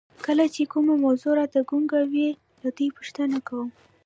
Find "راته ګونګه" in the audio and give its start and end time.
1.39-1.99